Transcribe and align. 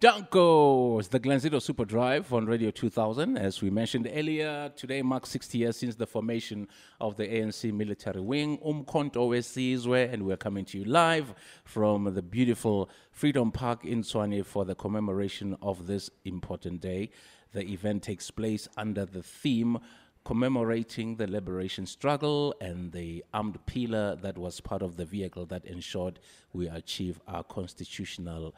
Danko, 0.00 0.98
it's 0.98 1.08
the 1.08 1.20
Glenzido 1.20 1.60
Super 1.60 1.84
Drive 1.84 2.32
on 2.32 2.46
Radio 2.46 2.70
2000. 2.70 3.36
As 3.36 3.60
we 3.60 3.68
mentioned 3.68 4.10
earlier, 4.10 4.72
today 4.74 5.02
marks 5.02 5.28
60 5.28 5.58
years 5.58 5.76
since 5.76 5.94
the 5.94 6.06
formation 6.06 6.68
of 7.02 7.18
the 7.18 7.28
ANC 7.28 7.70
military 7.70 8.22
wing, 8.22 8.56
Umkhonto 8.64 9.28
Wesizwe, 9.28 10.10
and 10.10 10.22
we're 10.22 10.38
coming 10.38 10.64
to 10.64 10.78
you 10.78 10.86
live 10.86 11.34
from 11.64 12.14
the 12.14 12.22
beautiful 12.22 12.88
Freedom 13.12 13.52
Park 13.52 13.84
in 13.84 14.00
Tshwane 14.00 14.42
for 14.42 14.64
the 14.64 14.74
commemoration 14.74 15.54
of 15.60 15.86
this 15.86 16.08
important 16.24 16.80
day. 16.80 17.10
The 17.52 17.70
event 17.70 18.02
takes 18.02 18.30
place 18.30 18.68
under 18.78 19.04
the 19.04 19.22
theme 19.22 19.80
commemorating 20.24 21.16
the 21.16 21.26
liberation 21.26 21.84
struggle 21.84 22.54
and 22.62 22.90
the 22.92 23.22
armed 23.34 23.58
pillar 23.66 24.16
that 24.22 24.38
was 24.38 24.62
part 24.62 24.80
of 24.80 24.96
the 24.96 25.04
vehicle 25.04 25.44
that 25.44 25.66
ensured 25.66 26.20
we 26.54 26.68
achieve 26.68 27.20
our 27.28 27.44
constitutional 27.44 28.54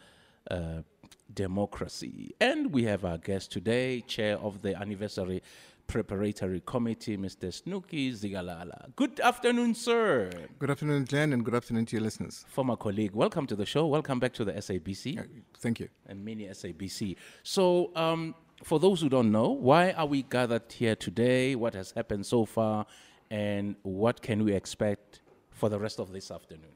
uh, 0.49 0.83
democracy. 1.33 2.35
And 2.41 2.73
we 2.73 2.85
have 2.85 3.05
our 3.05 3.19
guest 3.19 3.53
today, 3.53 4.01
chair 4.03 4.39
of 4.39 4.63
the 4.63 4.75
anniversary 4.77 5.43
preparatory 5.87 6.63
committee, 6.65 7.17
Mr. 7.17 7.49
Snuki 7.49 8.13
Zikalala. 8.13 8.95
Good 8.97 9.21
afternoon, 9.21 9.75
sir. 9.75 10.31
Good 10.59 10.71
afternoon, 10.71 11.05
Glenn, 11.05 11.33
and 11.33 11.45
good 11.45 11.55
afternoon 11.55 11.87
to 11.87 11.97
your 11.97 12.03
listeners. 12.03 12.45
Former 12.49 12.77
colleague, 12.77 13.13
welcome 13.13 13.47
to 13.47 13.57
the 13.57 13.67
show. 13.67 13.87
Welcome 13.87 14.19
back 14.19 14.33
to 14.35 14.45
the 14.45 14.53
SABC. 14.53 15.19
Uh, 15.19 15.25
thank 15.59 15.81
you. 15.81 15.89
And 16.07 16.25
mini 16.25 16.47
SABC. 16.47 17.17
So, 17.43 17.91
um, 17.95 18.35
for 18.65 18.79
those 18.79 19.01
who 19.01 19.09
don't 19.09 19.33
know, 19.33 19.49
why 19.51 19.91
are 19.91 20.07
we 20.07 20.23
gathered 20.23 20.71
here 20.73 20.95
today? 20.95 21.55
What 21.57 21.75
has 21.75 21.91
happened 21.93 22.25
so 22.25 22.45
far? 22.45 22.87
And 23.31 23.77
what 23.83 24.23
can 24.23 24.45
we 24.45 24.53
expect 24.53 25.21
for 25.51 25.69
the 25.69 25.79
rest 25.79 25.99
of 25.99 26.13
this 26.13 26.31
afternoon? 26.31 26.73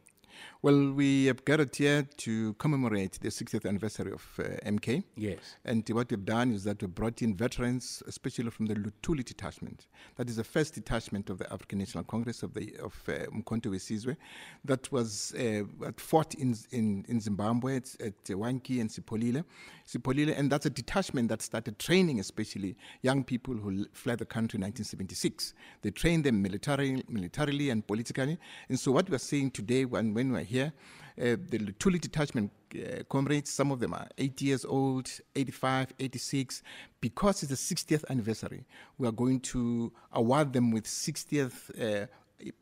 Well, 0.67 0.91
we 0.91 1.27
have 1.27 1.45
gathered 1.45 1.77
here 1.77 2.09
to 2.17 2.55
commemorate 2.55 3.21
the 3.23 3.29
60th 3.29 3.69
anniversary 3.69 4.11
of 4.11 4.27
uh, 4.41 4.43
MK. 4.69 5.05
Yes. 5.15 5.39
And 5.65 5.89
what 5.91 6.11
we've 6.11 6.25
done 6.25 6.51
is 6.51 6.65
that 6.65 6.83
we 6.83 6.89
brought 6.89 7.23
in 7.23 7.37
veterans, 7.37 8.03
especially 8.09 8.51
from 8.51 8.67
the 8.67 8.75
Lutuli 8.75 9.25
detachment. 9.25 9.87
That 10.17 10.29
is 10.29 10.35
the 10.35 10.43
first 10.43 10.75
detachment 10.75 11.31
of 11.31 11.39
the 11.39 11.53
African 11.53 11.79
National 11.79 12.03
Congress 12.03 12.43
of 12.43 12.53
the 12.53 12.75
of 12.83 13.01
uh, 13.07 13.27
Umkhonto 13.27 13.67
Wesizwe 13.67 14.17
that 14.65 14.91
was 14.91 15.37
uh, 15.39 15.63
fought 15.99 16.35
in, 16.35 16.57
in, 16.73 17.05
in 17.07 17.21
Zimbabwe 17.21 17.77
at, 17.77 17.95
at 18.01 18.25
Wankie 18.25 18.81
and 18.81 18.91
Sipolilo. 18.91 19.45
Sipolilo, 19.87 20.37
and 20.37 20.51
that's 20.51 20.67
a 20.67 20.71
detachment 20.71 21.29
that 21.29 21.43
started 21.43 21.79
training, 21.79 22.19
especially 22.19 22.75
young 23.03 23.23
people 23.23 23.55
who 23.55 23.87
fled 23.93 24.19
the 24.19 24.25
country 24.25 24.57
in 24.57 24.63
1976. 24.63 25.55
They 25.83 25.93
trained 25.93 26.25
them 26.25 26.43
militarily, 26.43 27.05
militarily 27.09 27.71
and 27.71 27.87
politically. 27.87 28.37
And 28.69 28.81
so, 28.81 28.91
what 28.91 29.09
we're 29.09 29.19
saying 29.19 29.53
today, 29.53 29.85
when, 29.85 30.13
when 30.13 30.33
we're 30.33 30.41
here, 30.41 30.56
uh, 30.65 30.71
the 31.19 31.59
Lutuli 31.59 32.01
detachment 32.01 32.51
uh, 32.75 33.03
comrades, 33.09 33.51
some 33.51 33.71
of 33.71 33.81
them 33.81 33.95
are 33.95 34.09
80 34.19 34.45
years 34.45 34.65
old, 34.65 35.11
85, 35.35 35.95
86. 35.99 36.63
Because 37.01 37.43
it's 37.43 37.51
the 37.51 37.75
60th 37.75 38.05
anniversary, 38.11 38.65
we 38.99 39.07
are 39.09 39.13
going 39.13 39.41
to 39.41 39.93
award 40.13 40.53
them 40.53 40.71
with 40.71 40.85
60th 40.85 42.03
uh, 42.03 42.07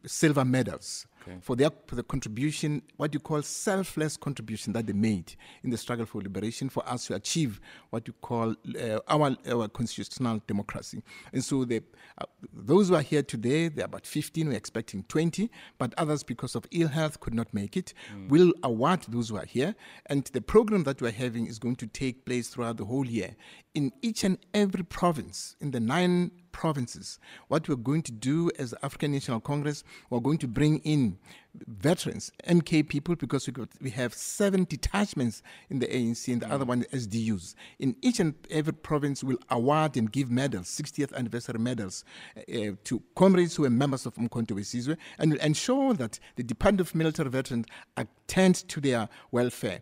silver 0.06 0.44
medals 0.44 1.06
okay. 1.22 1.38
for 1.40 1.56
their 1.56 1.70
for 1.86 1.96
the 1.96 2.02
contribution, 2.02 2.82
what 2.96 3.12
you 3.14 3.20
call 3.20 3.42
selfless 3.42 4.16
contribution 4.16 4.72
that 4.72 4.86
they 4.86 4.92
made 4.92 5.34
in 5.62 5.70
the 5.70 5.76
struggle 5.76 6.06
for 6.06 6.20
liberation 6.20 6.68
for 6.68 6.88
us 6.88 7.06
to 7.06 7.14
achieve 7.14 7.60
what 7.90 8.06
you 8.06 8.14
call 8.20 8.54
uh, 8.80 8.98
our, 9.08 9.36
our 9.50 9.68
constitutional 9.68 10.40
democracy. 10.46 11.02
And 11.32 11.44
so 11.44 11.64
the, 11.64 11.82
uh, 12.18 12.24
those 12.52 12.88
who 12.88 12.94
are 12.94 13.02
here 13.02 13.22
today, 13.22 13.68
they're 13.68 13.86
about 13.86 14.06
15, 14.06 14.48
we're 14.48 14.54
expecting 14.54 15.04
20, 15.04 15.50
but 15.78 15.94
others 15.98 16.22
because 16.22 16.54
of 16.54 16.64
ill 16.70 16.88
health 16.88 17.20
could 17.20 17.34
not 17.34 17.52
make 17.52 17.76
it. 17.76 17.94
Mm. 18.14 18.28
We'll 18.28 18.52
award 18.62 19.02
those 19.08 19.30
who 19.30 19.36
are 19.36 19.46
here. 19.46 19.74
And 20.06 20.24
the 20.32 20.40
program 20.40 20.84
that 20.84 21.00
we're 21.00 21.12
having 21.12 21.46
is 21.46 21.58
going 21.58 21.76
to 21.76 21.86
take 21.86 22.24
place 22.24 22.48
throughout 22.48 22.76
the 22.76 22.84
whole 22.84 23.06
year 23.06 23.36
in 23.74 23.92
each 24.02 24.24
and 24.24 24.38
every 24.52 24.84
province 24.84 25.56
in 25.60 25.70
the 25.72 25.80
nine 25.80 26.30
provinces. 26.54 27.18
What 27.48 27.68
we're 27.68 27.74
going 27.74 28.02
to 28.02 28.12
do 28.12 28.50
as 28.58 28.70
the 28.70 28.82
African 28.84 29.12
National 29.12 29.40
Congress, 29.40 29.82
we're 30.08 30.20
going 30.20 30.38
to 30.38 30.48
bring 30.48 30.78
in 30.78 31.18
veterans, 31.66 32.30
MK 32.48 32.88
people, 32.88 33.16
because 33.16 33.46
we, 33.48 33.52
got, 33.52 33.68
we 33.80 33.90
have 33.90 34.14
seven 34.14 34.64
detachments 34.64 35.42
in 35.68 35.80
the 35.80 35.86
ANC 35.88 36.32
and 36.32 36.42
the 36.42 36.50
other 36.50 36.64
one 36.64 36.86
is 36.92 37.08
SDUs. 37.08 37.56
In 37.80 37.96
each 38.02 38.20
and 38.20 38.34
every 38.50 38.72
province, 38.72 39.24
we'll 39.24 39.38
award 39.50 39.96
and 39.96 40.10
give 40.10 40.30
medals, 40.30 40.68
60th 40.68 41.12
anniversary 41.12 41.58
medals, 41.58 42.04
uh, 42.36 42.72
to 42.84 43.02
comrades 43.16 43.56
who 43.56 43.64
are 43.64 43.70
members 43.70 44.06
of 44.06 44.14
Umkhonto 44.14 44.52
Wesizwe, 44.52 44.96
and 45.18 45.32
will 45.32 45.40
ensure 45.40 45.92
that 45.94 46.20
the 46.36 46.44
Department 46.44 46.88
of 46.88 46.94
Military 46.94 47.30
Veterans 47.30 47.66
attend 47.96 48.54
to 48.68 48.80
their 48.80 49.08
welfare 49.32 49.80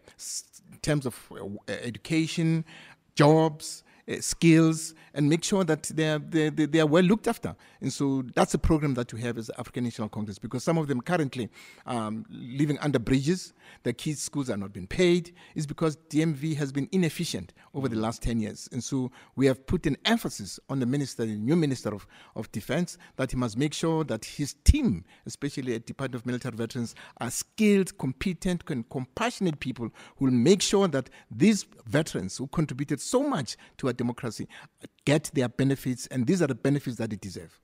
in 0.73 0.79
terms 0.81 1.05
of 1.05 1.31
uh, 1.31 1.45
education, 1.69 2.65
jobs, 3.15 3.85
uh, 3.87 3.92
skills 4.21 4.95
and 5.15 5.29
make 5.29 5.45
sure 5.45 5.65
that 5.65 5.85
they 5.85 6.11
are, 6.11 6.19
they, 6.19 6.49
they, 6.49 6.81
are 6.81 6.87
well 6.87 7.03
looked 7.03 7.29
after. 7.29 7.55
And 7.81 7.93
so 7.93 8.25
that's 8.35 8.55
a 8.55 8.59
program 8.59 8.95
that 8.95 9.13
we 9.13 9.21
have 9.23 9.39
as 9.39 9.51
African 9.59 9.85
National 9.85 10.09
Congress 10.09 10.39
because 10.39 10.65
some 10.65 10.79
of 10.79 10.89
them 10.89 11.01
currently 11.01 11.49
um, 11.87 12.25
living 12.31 12.79
under 12.79 12.99
bridges, 12.99 13.53
their 13.83 13.93
kids' 13.93 14.23
schools 14.23 14.49
are 14.49 14.57
not 14.57 14.73
being 14.73 14.87
paid, 14.87 15.35
is 15.55 15.67
because 15.67 15.97
DMV 16.09 16.57
has 16.57 16.73
been 16.73 16.89
inefficient 16.93 17.53
over 17.75 17.89
the 17.89 17.97
last 17.97 18.23
10 18.23 18.41
years. 18.41 18.69
And 18.73 18.83
so 18.83 19.11
we 19.37 19.47
have 19.47 19.67
put 19.67 19.87
an 19.87 19.97
emphasis 20.05 20.59
on 20.69 20.81
the 20.81 20.87
minister, 20.87 21.27
the 21.27 21.33
new 21.33 21.57
minister 21.57 21.95
of, 21.95 22.07
of 22.35 22.51
defense, 22.53 22.99
that 23.17 23.31
he 23.31 23.37
must 23.37 23.57
make 23.59 23.75
sure 23.75 24.05
that 24.05 24.25
his 24.25 24.55
team, 24.65 25.05
especially 25.27 25.75
at 25.75 25.87
Department 25.87 26.23
of 26.23 26.27
Military 26.27 26.57
Veterans, 26.57 26.95
are 27.21 27.31
skilled, 27.31 27.97
competent, 27.99 28.63
and 28.69 28.89
compassionate 28.89 29.61
people 29.61 29.91
who 30.17 30.27
will 30.27 30.33
make 30.33 30.63
sure 30.63 30.89
that 30.89 31.11
these 31.31 31.67
veterans 31.87 32.37
who 32.37 32.47
contributed 32.49 33.01
so 33.01 33.23
much 33.29 33.57
to 33.79 33.89
our 33.89 33.93
democracy 34.03 34.49
get 35.05 35.31
their 35.35 35.49
benefits, 35.49 36.07
and 36.09 36.27
these 36.27 36.43
are 36.43 36.47
the 36.47 36.55
benefits 36.55 36.97
that 36.97 37.11
they 37.11 37.17
deserve. 37.17 37.59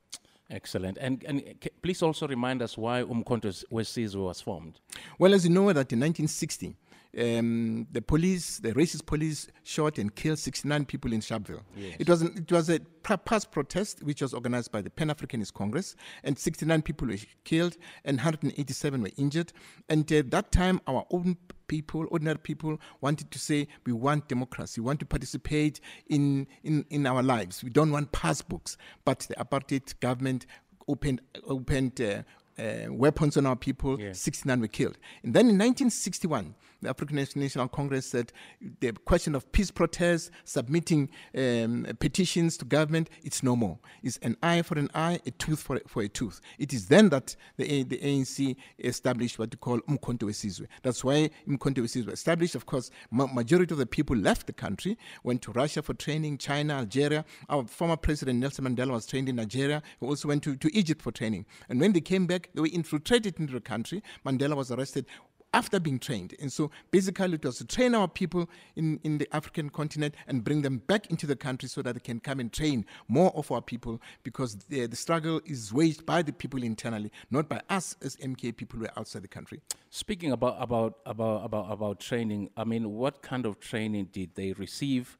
Excellent. 0.51 0.97
And, 0.99 1.23
and 1.25 1.43
please 1.83 2.03
also 2.03 2.27
remind 2.27 2.63
us 2.63 2.79
why 2.79 3.03
Umkhonto 3.03 3.65
Wesizwe 3.71 4.17
was 4.17 4.41
formed. 4.41 4.81
Well, 5.19 5.35
as 5.35 5.45
you 5.45 5.51
know, 5.51 5.67
that 5.67 5.93
in 5.93 6.01
1960, 6.01 6.75
um, 7.19 7.87
the 7.91 8.03
police, 8.03 8.59
the 8.59 8.73
racist 8.73 9.07
police, 9.07 9.49
shot 9.65 9.99
and 9.99 10.15
killed 10.15 10.39
69 10.39 10.85
people 10.85 11.13
in 11.13 11.21
Sharpeville. 11.21 11.63
Yes. 11.77 11.97
It 11.99 12.09
was 12.09 12.23
an, 12.23 12.35
it 12.37 12.53
was 12.53 12.71
a 12.71 12.81
past 13.03 13.51
protest 13.51 14.03
which 14.03 14.23
was 14.23 14.35
organized 14.35 14.71
by 14.71 14.83
the 14.83 14.91
Pan 14.91 15.09
Africanist 15.09 15.55
Congress, 15.55 15.97
and 16.25 16.39
69 16.39 16.83
people 16.83 17.09
were 17.09 17.17
killed 17.45 17.77
and 18.05 18.19
187 18.19 19.03
were 19.03 19.11
injured. 19.17 19.53
And 19.89 20.11
at 20.13 20.31
that 20.31 20.53
time, 20.53 20.81
our 20.87 21.07
own 21.11 21.37
people, 21.67 22.07
ordinary 22.11 22.39
people, 22.39 22.79
wanted 23.01 23.31
to 23.31 23.39
say 23.39 23.69
we 23.85 23.93
want 23.93 24.29
democracy, 24.29 24.81
we 24.81 24.87
want 24.87 25.01
to 25.01 25.07
participate 25.07 25.81
in 26.09 26.47
in, 26.63 26.85
in 26.91 27.07
our 27.07 27.23
lives. 27.23 27.65
We 27.65 27.71
don't 27.71 27.91
want 27.91 28.13
passbooks, 28.13 28.77
but 29.05 29.21
the 29.21 29.35
apartheid 29.35 29.99
government 30.01 30.47
opened 30.87 31.21
opened. 31.47 32.01
Uh, 32.01 32.23
uh, 32.59 32.93
weapons 32.93 33.37
on 33.37 33.47
our 33.47 33.57
people, 33.57 34.01
yeah. 34.01 34.13
69 34.13 34.61
were 34.61 34.69
killed. 34.69 34.99
And 35.23 35.35
then 35.35 35.43
in 35.43 35.59
1961, 35.59 36.55
the 36.81 36.91
African 36.91 37.17
National 37.17 37.69
Congress 37.69 38.07
said 38.07 38.33
the 38.81 38.93
question 38.93 39.35
of 39.35 39.51
peace 39.51 39.71
protests, 39.71 40.31
submitting 40.45 41.11
um, 41.37 41.87
petitions 41.99 42.57
to 42.59 42.65
government, 42.65 43.11
it's 43.25 43.43
no 43.43 43.57
more. 43.57 43.79
It's 44.03 44.19
an 44.19 44.37
eye 44.43 44.63
for 44.63 44.79
an 44.79 44.89
eye, 44.95 45.19
a 45.27 45.31
tooth 45.33 45.61
for 45.61 45.77
a, 45.77 45.81
for 45.89 46.03
a 46.03 46.09
tooth. 46.09 46.41
It 46.59 46.73
is 46.73 46.87
then 46.87 47.09
that 47.09 47.35
the, 47.57 47.83
the 47.83 47.99
ANC 47.99 48.55
established 48.79 49.39
what 49.39 49.53
you 49.53 49.59
call 49.59 49.81
Umkhonto 49.81 50.23
Wesizwe. 50.23 50.67
That's 50.83 51.03
why 51.03 51.31
Umkhonto 51.49 51.79
Wesizwe 51.79 52.13
established. 52.13 52.55
Of 52.55 52.67
course, 52.67 52.91
ma- 53.11 53.27
majority 53.27 53.73
of 53.73 53.79
the 53.79 53.87
people 53.87 54.17
left 54.17 54.47
the 54.47 54.53
country, 54.53 54.97
went 55.25 55.43
to 55.43 55.53
Russia 55.53 55.83
for 55.83 55.95
training, 55.95 56.39
China, 56.39 56.75
Algeria. 56.75 57.25
Our 57.49 57.67
former 57.67 57.97
president 57.97 58.39
Nelson 58.39 58.65
Mandela 58.65 58.93
was 58.93 59.07
trained 59.07 59.29
in 59.29 59.37
Nigeria. 59.37 59.83
He 59.99 60.07
also 60.07 60.29
went 60.29 60.45
to, 60.45 60.55
to 60.57 60.77
Egypt 60.77 61.03
for 61.03 61.11
training. 61.11 61.47
And 61.69 61.81
when 61.81 61.93
they 61.93 62.01
came 62.01 62.27
back, 62.27 62.48
they 62.55 62.61
were 62.61 62.69
infiltrated 62.73 63.39
into 63.39 63.53
the 63.53 63.61
country. 63.61 64.03
Mandela 64.25 64.57
was 64.57 64.71
arrested 64.71 65.07
after 65.55 65.81
being 65.81 65.99
trained. 65.99 66.35
And 66.41 66.53
so 66.53 66.71
basically 66.91 67.35
it 67.35 67.45
was 67.45 67.59
to 67.59 67.65
train 67.65 67.95
our 67.95 68.09
people 68.09 68.49
in, 68.77 69.01
in 69.03 69.19
the 69.19 69.35
African 69.35 69.71
continent 69.71 70.15
and 70.27 70.45
bring 70.45 70.63
them 70.63 70.79
back 70.87 71.11
into 71.11 71.27
the 71.27 71.37
country 71.37 71.69
so 71.69 71.83
that 71.83 71.95
they 71.95 72.01
can 72.01 72.21
come 72.21 72.41
and 72.41 72.53
train 72.53 72.85
more 73.09 73.35
of 73.35 73.51
our 73.51 73.63
people 73.63 74.01
because 74.23 74.57
the, 74.69 74.87
the 74.87 74.97
struggle 74.97 75.41
is 75.47 75.73
waged 75.73 76.05
by 76.05 76.23
the 76.23 76.33
people 76.33 76.63
internally, 76.63 77.11
not 77.31 77.49
by 77.49 77.61
us 77.71 77.97
as 78.03 78.17
MK 78.17 78.57
people 78.57 78.79
who 78.79 78.85
are 78.87 78.99
outside 78.99 79.23
the 79.23 79.29
country. 79.29 79.61
Speaking 79.91 80.33
about, 80.33 80.57
about, 80.61 80.99
about, 81.07 81.45
about, 81.45 81.73
about 81.73 82.01
training, 82.01 82.51
I 82.57 82.65
mean, 82.65 82.91
what 82.91 83.23
kind 83.23 83.47
of 83.47 83.59
training 83.61 84.09
did 84.13 84.35
they 84.35 84.53
receive? 84.53 85.17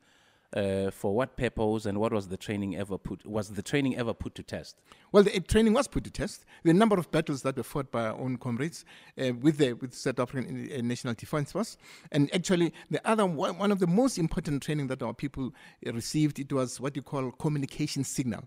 Uh, 0.57 0.91
for 0.91 1.15
what 1.15 1.37
purpose 1.37 1.85
and 1.85 1.99
what 1.99 2.11
was 2.11 2.29
the 2.29 2.37
training 2.37 2.75
ever 2.75 2.97
put 2.97 3.27
was 3.27 3.51
the 3.51 3.61
training 3.61 3.95
ever 3.99 4.15
put 4.15 4.35
to 4.35 4.43
test? 4.43 4.81
Well 5.13 5.23
the 5.23 5.41
training 5.41 5.75
was 5.75 5.87
put 5.87 6.05
to 6.05 6.11
test. 6.11 6.47
The 6.63 6.73
number 6.73 6.97
of 6.99 7.11
battles 7.11 7.43
that 7.43 7.55
were 7.59 7.63
fought 7.63 7.91
by 7.91 8.07
our 8.07 8.19
own 8.19 8.39
comrades 8.39 8.87
uh, 9.21 9.35
with 9.35 9.59
the 9.59 9.75
with 9.75 9.93
South 9.93 10.19
African 10.19 10.71
uh, 10.73 10.81
National 10.81 11.13
Defence 11.13 11.53
Force. 11.53 11.77
And 12.13 12.35
actually 12.35 12.73
the 12.91 13.07
other 13.07 13.27
one, 13.27 13.71
of 13.71 13.79
the 13.79 13.87
most 13.87 14.17
important 14.17 14.63
training 14.63 14.87
that 14.87 15.03
our 15.03 15.13
people 15.13 15.53
uh, 15.87 15.93
received 15.93 16.39
it 16.39 16.51
was 16.51 16.81
what 16.81 16.97
you 16.97 17.03
call 17.03 17.31
communication 17.33 18.03
signal 18.03 18.45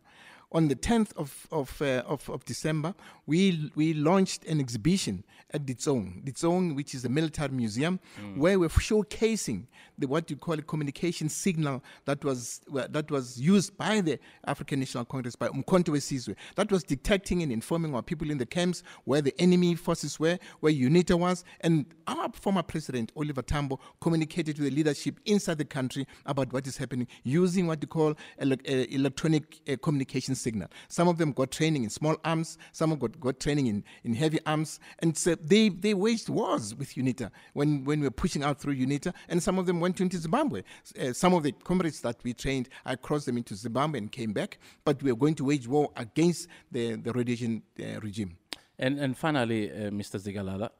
on 0.51 0.67
the 0.67 0.75
10th 0.75 1.15
of, 1.15 1.47
of, 1.51 1.81
uh, 1.81 2.03
of, 2.05 2.29
of 2.29 2.43
December, 2.45 2.93
we, 3.25 3.71
we 3.75 3.93
launched 3.93 4.43
an 4.45 4.59
exhibition 4.59 5.23
at 5.53 5.65
Ditsong, 5.65 6.23
Ditsong, 6.25 6.75
which 6.75 6.93
is 6.95 7.03
a 7.05 7.09
military 7.09 7.49
museum, 7.49 7.99
where 8.35 8.57
we're 8.57 8.69
showcasing 8.69 9.65
the, 9.97 10.07
what 10.07 10.29
you 10.29 10.35
call 10.37 10.55
a 10.55 10.61
communication 10.61 11.27
signal 11.29 11.83
that 12.05 12.23
was, 12.23 12.61
well, 12.69 12.87
that 12.89 13.11
was 13.11 13.39
used 13.39 13.77
by 13.77 14.01
the 14.01 14.17
African 14.45 14.79
National 14.79 15.05
Congress, 15.05 15.35
by 15.35 15.47
Umkhonto 15.49 15.89
Wesizwe, 15.89 16.35
that 16.55 16.71
was 16.71 16.83
detecting 16.83 17.43
and 17.43 17.51
informing 17.51 17.93
our 17.95 18.01
people 18.01 18.31
in 18.31 18.37
the 18.37 18.45
camps 18.45 18.81
where 19.03 19.21
the 19.21 19.33
enemy 19.41 19.75
forces 19.75 20.19
were, 20.19 20.37
where 20.61 20.71
UNITA 20.73 21.17
was, 21.17 21.43
and 21.61 21.85
our 22.07 22.29
former 22.33 22.63
president, 22.63 23.11
Oliver 23.15 23.41
Tambo, 23.41 23.79
communicated 23.99 24.55
to 24.55 24.61
the 24.61 24.71
leadership 24.71 25.19
inside 25.25 25.57
the 25.57 25.65
country 25.65 26.07
about 26.25 26.51
what 26.53 26.65
is 26.67 26.77
happening 26.77 27.07
using 27.23 27.67
what 27.67 27.81
you 27.81 27.87
call 27.87 28.15
ele- 28.39 28.53
uh, 28.53 28.85
electronic 28.89 29.59
uh, 29.69 29.75
communication 29.81 30.33
signal. 30.41 30.69
Some 30.87 31.07
of 31.07 31.17
them 31.17 31.31
got 31.31 31.51
training 31.51 31.83
in 31.83 31.89
small 31.89 32.17
arms, 32.25 32.57
some 32.71 32.91
of 32.91 32.99
got, 32.99 33.19
got 33.19 33.39
training 33.39 33.67
in, 33.67 33.83
in 34.03 34.13
heavy 34.13 34.39
arms, 34.45 34.79
and 34.99 35.17
so 35.17 35.35
they, 35.35 35.69
they 35.69 35.93
waged 35.93 36.29
wars 36.29 36.75
with 36.75 36.95
UNITA 36.95 37.31
when, 37.53 37.83
when 37.83 37.99
we 38.01 38.07
were 38.07 38.11
pushing 38.11 38.43
out 38.43 38.59
through 38.59 38.75
UNITA, 38.75 39.13
and 39.29 39.41
some 39.41 39.59
of 39.59 39.65
them 39.65 39.79
went 39.79 40.01
into 40.01 40.17
Zimbabwe. 40.17 40.63
Uh, 40.99 41.13
some 41.13 41.33
of 41.33 41.43
the 41.43 41.51
comrades 41.51 42.01
that 42.01 42.17
we 42.23 42.33
trained, 42.33 42.69
I 42.85 42.95
crossed 42.95 43.25
them 43.25 43.37
into 43.37 43.55
Zimbabwe 43.55 43.99
and 43.99 44.11
came 44.11 44.33
back, 44.33 44.59
but 44.83 45.01
we 45.03 45.11
were 45.11 45.17
going 45.17 45.35
to 45.35 45.45
wage 45.45 45.67
war 45.67 45.91
against 45.95 46.47
the, 46.71 46.95
the 46.95 47.11
Rhodesian 47.11 47.63
uh, 47.79 47.99
regime. 48.01 48.37
And 48.81 48.99
and 48.99 49.15
finally, 49.15 49.71
uh, 49.71 49.91
Mr. 49.91 50.19
Zikalala, 50.19 50.71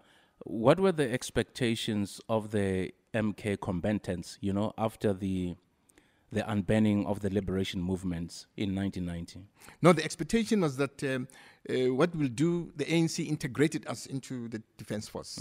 what 0.44 0.80
were 0.80 0.92
the 0.92 1.12
expectations 1.12 2.20
of 2.28 2.50
the 2.50 2.92
MK 3.14 3.62
combatants? 3.62 4.40
You 4.42 4.54
know, 4.54 4.74
after 4.78 5.14
the 5.14 5.56
the 6.32 6.42
unbanning 6.44 7.06
of 7.06 7.20
the 7.20 7.30
liberation 7.30 7.82
movements 7.82 8.48
in 8.56 8.74
1990. 8.76 9.48
No, 9.82 9.92
the 9.94 10.04
expectation 10.04 10.62
was 10.62 10.78
that 10.78 11.04
um, 11.04 11.28
uh, 11.70 11.94
what 11.94 12.16
we'll 12.16 12.30
do, 12.30 12.72
the 12.76 12.86
ANC 12.86 13.26
integrated 13.28 13.86
us 13.88 14.06
into 14.06 14.48
the 14.48 14.62
defense 14.78 15.08
force. 15.10 15.40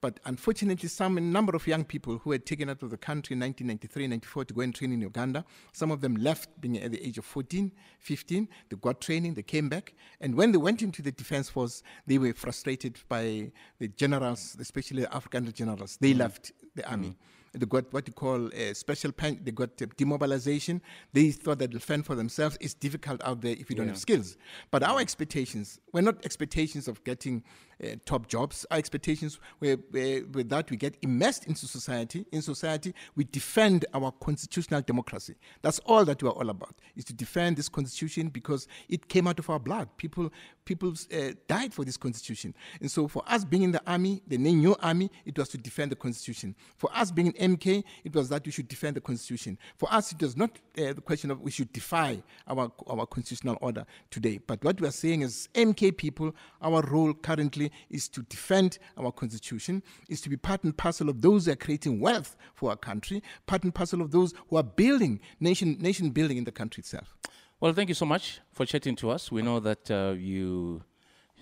But 0.00 0.18
unfortunately, 0.24 0.88
some 0.88 1.30
number 1.30 1.54
of 1.54 1.66
young 1.66 1.84
people 1.84 2.18
who 2.18 2.32
had 2.32 2.46
taken 2.46 2.70
out 2.70 2.82
of 2.82 2.88
the 2.90 2.96
country 2.96 3.34
in 3.34 3.40
1993, 3.40 4.06
94 4.06 4.44
to 4.46 4.54
go 4.54 4.60
and 4.62 4.74
train 4.74 4.92
in 4.92 5.02
Uganda, 5.02 5.44
some 5.72 5.90
of 5.90 6.00
them 6.00 6.14
left 6.16 6.58
being 6.58 6.78
at 6.78 6.92
the 6.92 7.06
age 7.06 7.18
of 7.18 7.26
14, 7.26 7.70
15. 7.98 8.48
They 8.70 8.76
got 8.76 9.02
training, 9.02 9.34
they 9.34 9.42
came 9.42 9.68
back. 9.68 9.92
And 10.20 10.36
when 10.36 10.52
they 10.52 10.58
went 10.58 10.80
into 10.80 11.02
the 11.02 11.12
defense 11.12 11.50
force, 11.50 11.82
they 12.06 12.16
were 12.16 12.32
frustrated 12.32 12.98
by 13.10 13.52
the 13.78 13.88
generals, 13.88 14.56
especially 14.58 15.02
the 15.02 15.14
African 15.14 15.52
generals. 15.52 15.98
They 16.00 16.14
left 16.14 16.52
the 16.74 16.88
army. 16.90 17.16
They 17.52 17.66
got 17.66 17.92
what 17.92 18.06
you 18.06 18.12
call 18.12 18.48
a 18.54 18.74
special 18.74 19.10
pen. 19.10 19.40
They 19.42 19.50
got 19.50 19.70
uh, 19.82 19.86
demobilization. 19.96 20.80
They 21.12 21.32
thought 21.32 21.58
that 21.58 21.72
they'll 21.72 21.80
fend 21.80 22.06
for 22.06 22.14
themselves. 22.14 22.56
It's 22.60 22.74
difficult 22.74 23.20
out 23.24 23.40
there 23.40 23.56
if 23.58 23.68
you 23.68 23.76
don't 23.76 23.88
have 23.88 23.98
skills. 23.98 24.36
But 24.70 24.84
our 24.84 25.00
expectations 25.00 25.80
were 25.92 26.02
not 26.02 26.24
expectations 26.24 26.86
of 26.86 27.02
getting 27.02 27.42
uh, 27.82 27.96
top 28.04 28.28
jobs. 28.28 28.66
Our 28.70 28.78
expectations 28.78 29.38
were 29.60 29.76
that 29.92 30.70
we 30.70 30.76
get 30.76 30.96
immersed 31.02 31.46
into 31.46 31.66
society. 31.66 32.26
In 32.32 32.42
society, 32.42 32.94
we 33.16 33.24
defend 33.24 33.86
our 33.94 34.12
constitutional 34.12 34.82
democracy. 34.82 35.34
That's 35.62 35.78
all 35.80 36.04
that 36.04 36.22
we're 36.22 36.30
all 36.30 36.50
about, 36.50 36.74
is 36.96 37.04
to 37.06 37.12
defend 37.12 37.56
this 37.56 37.68
constitution 37.68 38.28
because 38.28 38.66
it 38.88 39.08
came 39.08 39.26
out 39.26 39.38
of 39.38 39.48
our 39.50 39.58
blood. 39.58 39.88
People, 39.96 40.32
people 40.64 40.94
uh, 41.12 41.32
died 41.48 41.72
for 41.72 41.84
this 41.84 41.96
constitution. 41.96 42.54
And 42.80 42.90
so 42.90 43.08
for 43.08 43.22
us 43.26 43.44
being 43.44 43.62
in 43.62 43.72
the 43.72 43.82
army, 43.86 44.22
the 44.26 44.38
new 44.38 44.76
army, 44.82 45.10
it 45.24 45.38
was 45.38 45.48
to 45.50 45.58
defend 45.58 45.92
the 45.92 45.96
constitution. 45.96 46.54
For 46.76 46.90
us 46.94 47.10
being 47.10 47.32
in 47.32 47.56
MK, 47.56 47.84
it 48.04 48.14
was 48.14 48.28
that 48.28 48.44
we 48.44 48.52
should 48.52 48.68
defend 48.68 48.96
the 48.96 49.00
constitution. 49.00 49.58
For 49.76 49.92
us, 49.92 50.12
it 50.12 50.20
was 50.20 50.36
not 50.36 50.50
uh, 50.78 50.92
the 50.92 51.00
question 51.00 51.30
of 51.30 51.40
we 51.40 51.50
should 51.50 51.72
defy 51.72 52.22
our, 52.46 52.70
our 52.86 53.06
constitutional 53.06 53.58
order 53.60 53.84
today. 54.10 54.38
But 54.46 54.62
what 54.64 54.80
we 54.80 54.88
are 54.88 54.92
saying 54.92 55.22
is 55.22 55.48
MK 55.54 55.96
people, 55.96 56.34
our 56.62 56.82
role 56.82 57.14
currently 57.14 57.69
is 57.88 58.08
to 58.08 58.22
defend 58.22 58.78
our 58.96 59.12
constitution, 59.12 59.82
is 60.08 60.20
to 60.22 60.28
be 60.28 60.36
part 60.36 60.64
and 60.64 60.76
parcel 60.76 61.08
of 61.08 61.20
those 61.20 61.46
who 61.46 61.52
are 61.52 61.56
creating 61.56 62.00
wealth 62.00 62.36
for 62.54 62.70
our 62.70 62.76
country, 62.76 63.22
part 63.46 63.64
and 63.64 63.74
parcel 63.74 64.00
of 64.00 64.10
those 64.10 64.34
who 64.48 64.56
are 64.56 64.62
building 64.62 65.20
nation, 65.40 65.76
nation 65.80 66.10
building 66.10 66.36
in 66.36 66.44
the 66.44 66.52
country 66.52 66.80
itself. 66.80 67.14
Well, 67.60 67.72
thank 67.72 67.88
you 67.88 67.94
so 67.94 68.06
much 68.06 68.40
for 68.52 68.64
chatting 68.64 68.96
to 68.96 69.10
us. 69.10 69.30
We 69.30 69.42
know 69.42 69.60
that 69.60 69.90
uh, 69.90 70.14
you 70.16 70.82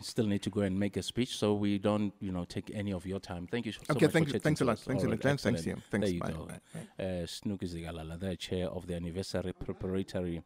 still 0.01 0.27
need 0.27 0.43
to 0.43 0.51
go 0.51 0.61
and 0.63 0.79
make 0.79 0.97
a 0.97 1.03
speech, 1.03 1.37
so 1.37 1.55
we 1.55 1.79
don't, 1.79 2.13
you 2.21 2.33
know, 2.33 2.45
take 2.45 2.71
any 2.75 2.93
of 2.93 3.07
your 3.07 3.21
time. 3.21 3.47
Thank 3.47 3.67
you 3.67 3.73
so 3.73 3.81
Okay, 3.91 4.07
much 4.07 4.13
thank 4.13 4.33
you. 4.33 4.39
Thanks 4.39 4.61
a 4.61 4.65
lot. 4.65 4.79
Thanks 4.79 5.05
a 5.05 5.09
lot. 5.09 5.21
Thanks. 5.21 5.45
Ian. 5.47 5.83
Thanks. 5.91 6.07
There 6.07 6.09
you 6.09 6.21
Bye. 6.21 6.31
go. 6.31 6.47
Bye. 6.47 7.05
Uh, 7.05 7.27
Snuki 7.27 7.69
Zikalala, 7.73 8.19
the 8.19 8.37
chair 8.37 8.69
of 8.69 8.87
the 8.87 8.95
anniversary 8.97 9.53
preparatory 9.53 10.43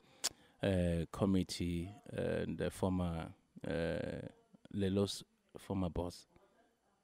uh, 0.62 1.06
committee 1.10 1.90
and 2.12 2.58
the 2.58 2.70
former 2.70 3.28
uh, 3.66 4.26
Lelo's 4.72 5.24
former 5.58 5.88
boss. 5.90 6.26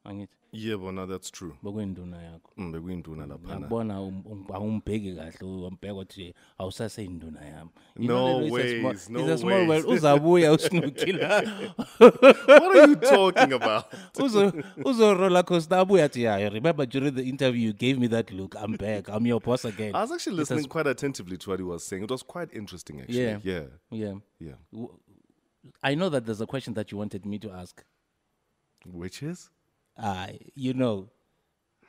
Angithi 0.04 0.36
yebo 0.52 0.94
no 0.94 1.06
that's 1.06 1.30
true. 1.30 1.54
Bokuyinduna 1.62 2.22
yakho. 2.22 2.50
mm, 2.56 2.72
bekuyinduna 2.72 3.26
laphana 3.26 4.00
um- 4.00 4.22
um- 4.26 4.46
awumbheki 4.52 5.14
kahle 5.16 5.66
umbheka 5.66 5.94
ukuthi 5.94 6.34
awusaseyinduna 6.58 7.44
yami. 7.44 7.70
No 7.96 8.06
know, 8.06 8.40
it's 8.40 8.56
a 8.56 8.80
small- 8.80 8.84
ways, 8.88 9.10
no 9.10 9.20
it's 9.20 9.28
a 9.28 9.38
small 9.38 9.66
world. 9.68 9.84
Uzabuya 9.86 10.52
usnuki 10.52 11.12
la 11.12 11.40
what 11.98 12.76
are 12.76 12.88
you 12.88 12.96
talking 12.96 13.52
about? 13.52 13.84
Uzo 14.14 14.52
uzo 14.84 15.14
roller 15.14 15.42
coaster 15.44 15.78
abuya 15.78 16.04
athi 16.04 16.22
yeah 16.22 16.48
remember 16.48 16.86
during 16.86 17.14
the 17.14 17.22
interview 17.24 17.66
you 17.66 17.72
gave 17.74 17.98
me 17.98 18.06
that 18.06 18.30
look. 18.30 18.54
I'm 18.54 18.76
back. 18.76 19.08
I'm 19.08 19.26
your 19.26 19.40
boss 19.40 19.64
again. 19.66 19.94
I 19.94 20.00
was 20.02 20.12
actually 20.12 20.36
listening 20.36 20.64
quite 20.66 20.86
attentively 20.86 21.36
to 21.38 21.50
what 21.50 21.58
he 21.58 21.64
was 21.64 21.84
saying. 21.84 22.04
It 22.04 22.10
was 22.10 22.22
quite 22.22 22.54
interesting 22.54 23.00
actually. 23.00 23.24
Yeah. 23.24 23.38
yeah. 23.42 23.64
Yeah. 23.90 24.14
Yeah. 24.40 24.86
I 25.82 25.94
know 25.96 26.08
that 26.08 26.24
there's 26.24 26.40
a 26.40 26.46
question 26.46 26.72
that 26.74 26.90
you 26.92 26.98
wanted 26.98 27.26
me 27.26 27.38
to 27.40 27.50
ask 27.50 27.84
which 28.86 29.22
is 29.22 29.50
uh, 30.02 30.28
you 30.54 30.74
know 30.74 31.08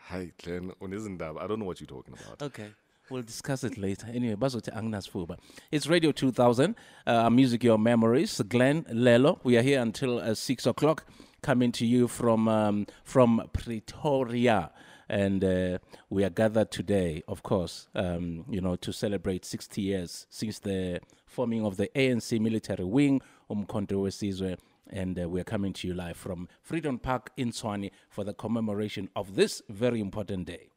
hi 0.07 0.31
glenn 0.43 0.71
i 0.81 1.47
don't 1.47 1.59
know 1.59 1.65
what 1.65 1.79
you're 1.79 1.87
talking 1.87 2.13
about 2.13 2.41
Okay. 2.41 2.71
We'll 3.11 3.23
discuss 3.23 3.63
it 3.63 3.75
later. 3.75 4.05
Anyway, 4.13 4.35
bazothi 4.35 4.71
anginasifuba. 4.71 5.39
It's 5.71 5.87
Radio 5.87 6.11
2000, 6.11 6.75
uh, 7.07 7.27
Music 7.31 7.63
Your 7.63 7.79
Memories. 7.79 8.39
Glenn 8.47 8.83
Lelo. 8.83 9.39
We 9.43 9.57
are 9.57 9.63
here 9.63 9.81
until 9.81 10.19
uh, 10.19 10.35
6 10.35 10.67
o'clock, 10.67 11.05
coming 11.41 11.71
to 11.71 11.87
you 11.87 12.07
from, 12.07 12.47
um, 12.47 12.85
from 13.03 13.49
Pretoria. 13.51 14.69
And 15.09 15.43
uh, 15.43 15.79
we 16.11 16.23
are 16.23 16.29
gathered 16.29 16.69
today, 16.69 17.23
of 17.27 17.41
course, 17.41 17.87
um, 17.95 18.45
you 18.47 18.61
know, 18.61 18.75
to 18.75 18.93
celebrate 18.93 19.43
60 19.43 19.81
years 19.81 20.27
since 20.29 20.59
the 20.59 20.99
forming 21.25 21.65
of 21.65 21.77
the 21.77 21.87
ANC 21.95 22.39
military 22.39 22.85
wing, 22.85 23.21
Umkhonto 23.49 24.03
Wesizwe. 24.03 24.55
And 24.89 25.19
uh, 25.19 25.29
we 25.29 25.39
are 25.39 25.45
coming 25.45 25.73
to 25.73 25.87
you 25.87 25.93
live 25.93 26.17
from 26.17 26.47
Freedom 26.61 26.97
Park 26.97 27.31
in 27.37 27.51
Tshwane 27.51 27.91
for 28.09 28.23
the 28.23 28.33
commemoration 28.33 29.09
of 29.15 29.35
this 29.35 29.61
very 29.69 29.99
important 29.99 30.47
day. 30.47 30.69